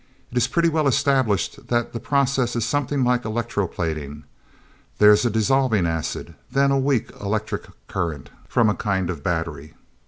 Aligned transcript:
It 0.31 0.37
is 0.39 0.47
pretty 0.47 0.67
well 0.67 0.87
established 0.87 1.67
that 1.67 1.93
the 1.93 1.99
process 1.99 2.55
is 2.55 2.65
something 2.65 3.03
like 3.03 3.21
electroplating. 3.21 4.23
There's 4.97 5.27
a 5.27 5.29
dissolving 5.29 5.85
acid 5.85 6.33
then 6.51 6.71
a 6.71 6.79
weak 6.79 7.11
electric 7.21 7.67
current 7.87 8.31
from 8.49 8.67
a 8.67 8.73
kind 8.73 9.11
of 9.11 9.21
battery... 9.21 9.75